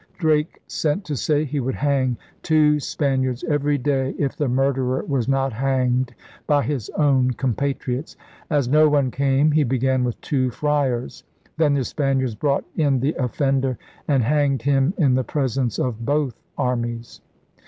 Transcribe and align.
Drake 0.17 0.63
sent 0.65 1.05
to 1.05 1.15
say 1.15 1.45
he 1.45 1.59
would 1.59 1.75
hang 1.75 2.17
two 2.41 2.79
Spaniards 2.79 3.43
every 3.43 3.77
day 3.77 4.15
if 4.17 4.35
the 4.35 4.47
murderer 4.47 5.03
was 5.05 5.27
not 5.27 5.53
hanged 5.53 6.15
by 6.47 6.63
his 6.63 6.89
own 6.97 7.33
compatriots. 7.33 8.17
As 8.49 8.67
no 8.67 8.89
one 8.89 9.11
came 9.11 9.51
he 9.51 9.63
began 9.63 10.03
with 10.03 10.19
two 10.19 10.49
friars. 10.49 11.23
Then 11.57 11.75
the 11.75 11.83
Spaniards 11.85 12.33
brought 12.33 12.65
in 12.75 12.99
the 12.99 13.13
offender 13.13 13.77
and 14.07 14.23
hanged 14.23 14.63
him 14.63 14.95
in 14.97 15.13
the 15.13 15.23
presence 15.23 15.77
of 15.77 16.03
both 16.03 16.33
armies. 16.57 17.21